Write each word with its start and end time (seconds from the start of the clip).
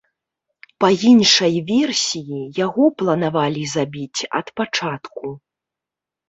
Па 0.83 0.87
іншай 1.09 1.55
версіі, 1.71 2.39
яго 2.65 2.83
планавалі 3.03 3.63
забіць 3.75 4.19
ад 4.41 4.47
пачатку. 4.63 5.37